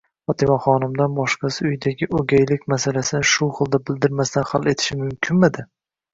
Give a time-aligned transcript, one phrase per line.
[0.29, 5.71] Fotimaxonimdan boshqasi uydagi o'gaylik masalasini shu xilda bildirmasdan hal etishi mumkinmidi?